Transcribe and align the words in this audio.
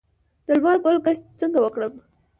د 0.45 0.47
لمر 0.57 0.77
ګل 0.83 0.97
کښت 1.05 1.23
څنګه 1.39 1.59
وکړم؟ 1.61 1.93